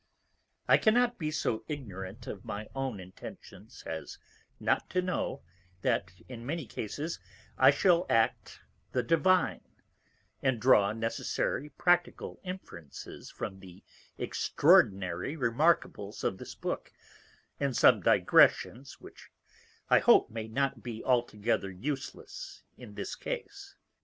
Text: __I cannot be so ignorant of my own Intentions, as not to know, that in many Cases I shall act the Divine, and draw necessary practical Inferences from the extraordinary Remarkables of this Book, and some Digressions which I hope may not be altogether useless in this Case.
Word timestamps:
__I 0.75 0.81
cannot 0.81 1.19
be 1.19 1.29
so 1.29 1.63
ignorant 1.67 2.25
of 2.25 2.43
my 2.43 2.67
own 2.73 2.99
Intentions, 2.99 3.83
as 3.85 4.17
not 4.59 4.89
to 4.89 4.99
know, 5.03 5.43
that 5.83 6.09
in 6.27 6.43
many 6.43 6.65
Cases 6.65 7.19
I 7.55 7.69
shall 7.69 8.07
act 8.09 8.61
the 8.93 9.03
Divine, 9.03 9.61
and 10.41 10.59
draw 10.59 10.91
necessary 10.91 11.69
practical 11.69 12.39
Inferences 12.43 13.29
from 13.29 13.59
the 13.59 13.83
extraordinary 14.17 15.37
Remarkables 15.37 16.23
of 16.23 16.39
this 16.39 16.55
Book, 16.55 16.91
and 17.59 17.77
some 17.77 18.01
Digressions 18.01 18.99
which 18.99 19.29
I 19.87 19.99
hope 19.99 20.31
may 20.31 20.47
not 20.47 20.81
be 20.81 21.03
altogether 21.03 21.69
useless 21.69 22.63
in 22.75 22.95
this 22.95 23.13
Case. 23.15 23.75